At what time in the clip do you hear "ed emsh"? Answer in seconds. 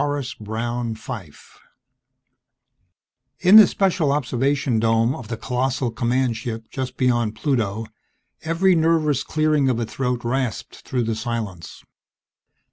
1.29-1.61